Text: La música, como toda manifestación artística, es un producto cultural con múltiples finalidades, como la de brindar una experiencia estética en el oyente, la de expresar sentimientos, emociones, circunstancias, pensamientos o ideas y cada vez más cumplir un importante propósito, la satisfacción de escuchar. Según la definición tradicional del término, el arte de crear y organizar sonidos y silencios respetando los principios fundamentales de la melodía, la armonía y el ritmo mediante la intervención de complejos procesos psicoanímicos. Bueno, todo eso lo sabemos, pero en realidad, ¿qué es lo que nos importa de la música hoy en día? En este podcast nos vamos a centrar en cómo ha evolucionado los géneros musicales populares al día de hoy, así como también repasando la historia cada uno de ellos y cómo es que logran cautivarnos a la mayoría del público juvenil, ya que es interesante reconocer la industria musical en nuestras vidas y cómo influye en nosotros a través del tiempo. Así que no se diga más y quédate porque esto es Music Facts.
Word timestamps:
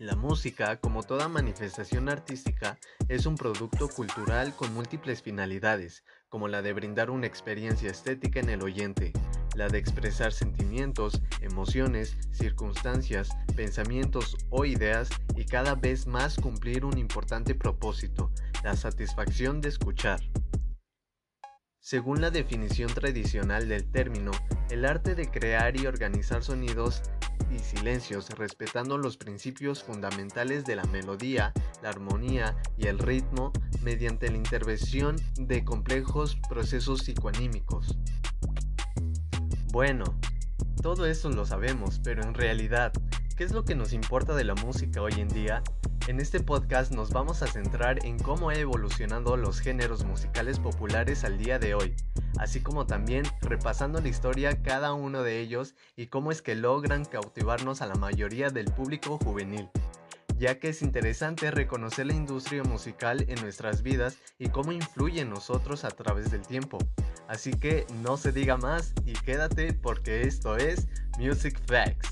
La 0.00 0.16
música, 0.16 0.80
como 0.80 1.02
toda 1.02 1.28
manifestación 1.28 2.08
artística, 2.08 2.78
es 3.10 3.26
un 3.26 3.34
producto 3.34 3.86
cultural 3.86 4.56
con 4.56 4.72
múltiples 4.72 5.20
finalidades, 5.20 6.04
como 6.30 6.48
la 6.48 6.62
de 6.62 6.72
brindar 6.72 7.10
una 7.10 7.26
experiencia 7.26 7.90
estética 7.90 8.40
en 8.40 8.48
el 8.48 8.62
oyente, 8.62 9.12
la 9.54 9.68
de 9.68 9.76
expresar 9.76 10.32
sentimientos, 10.32 11.20
emociones, 11.42 12.16
circunstancias, 12.30 13.28
pensamientos 13.54 14.38
o 14.48 14.64
ideas 14.64 15.10
y 15.36 15.44
cada 15.44 15.74
vez 15.74 16.06
más 16.06 16.36
cumplir 16.36 16.86
un 16.86 16.96
importante 16.96 17.54
propósito, 17.54 18.32
la 18.64 18.76
satisfacción 18.76 19.60
de 19.60 19.68
escuchar. 19.68 20.20
Según 21.78 22.22
la 22.22 22.30
definición 22.30 22.88
tradicional 22.88 23.68
del 23.68 23.90
término, 23.90 24.30
el 24.70 24.86
arte 24.86 25.14
de 25.14 25.30
crear 25.30 25.78
y 25.78 25.86
organizar 25.86 26.42
sonidos 26.42 27.02
y 27.50 27.58
silencios 27.58 28.30
respetando 28.30 28.98
los 28.98 29.16
principios 29.16 29.82
fundamentales 29.82 30.64
de 30.64 30.76
la 30.76 30.84
melodía, 30.84 31.52
la 31.82 31.88
armonía 31.88 32.56
y 32.76 32.86
el 32.86 32.98
ritmo 32.98 33.52
mediante 33.82 34.30
la 34.30 34.36
intervención 34.36 35.16
de 35.36 35.64
complejos 35.64 36.36
procesos 36.48 37.00
psicoanímicos. 37.00 37.96
Bueno, 39.72 40.04
todo 40.82 41.06
eso 41.06 41.30
lo 41.30 41.46
sabemos, 41.46 42.00
pero 42.02 42.22
en 42.22 42.34
realidad, 42.34 42.92
¿qué 43.36 43.44
es 43.44 43.52
lo 43.52 43.64
que 43.64 43.74
nos 43.74 43.92
importa 43.92 44.34
de 44.34 44.44
la 44.44 44.54
música 44.54 45.02
hoy 45.02 45.14
en 45.18 45.28
día? 45.28 45.62
En 46.08 46.18
este 46.18 46.40
podcast 46.40 46.90
nos 46.90 47.10
vamos 47.10 47.42
a 47.42 47.46
centrar 47.46 48.04
en 48.04 48.18
cómo 48.18 48.50
ha 48.50 48.54
evolucionado 48.54 49.36
los 49.36 49.60
géneros 49.60 50.04
musicales 50.04 50.58
populares 50.58 51.22
al 51.24 51.38
día 51.38 51.58
de 51.58 51.74
hoy, 51.74 51.94
así 52.38 52.60
como 52.60 52.86
también 52.86 53.24
repasando 53.40 54.00
la 54.00 54.08
historia 54.08 54.62
cada 54.62 54.92
uno 54.92 55.22
de 55.22 55.40
ellos 55.40 55.74
y 55.96 56.06
cómo 56.06 56.32
es 56.32 56.42
que 56.42 56.54
logran 56.54 57.04
cautivarnos 57.04 57.82
a 57.82 57.86
la 57.86 57.94
mayoría 57.94 58.50
del 58.50 58.66
público 58.66 59.18
juvenil, 59.18 59.68
ya 60.38 60.58
que 60.58 60.70
es 60.70 60.82
interesante 60.82 61.50
reconocer 61.50 62.06
la 62.06 62.14
industria 62.14 62.62
musical 62.62 63.24
en 63.28 63.40
nuestras 63.40 63.82
vidas 63.82 64.18
y 64.38 64.48
cómo 64.48 64.72
influye 64.72 65.20
en 65.20 65.30
nosotros 65.30 65.84
a 65.84 65.90
través 65.90 66.30
del 66.30 66.42
tiempo. 66.42 66.78
Así 67.28 67.52
que 67.52 67.86
no 68.02 68.16
se 68.16 68.32
diga 68.32 68.56
más 68.56 68.92
y 69.04 69.12
quédate 69.12 69.72
porque 69.72 70.22
esto 70.22 70.56
es 70.56 70.88
Music 71.18 71.60
Facts. 71.66 72.09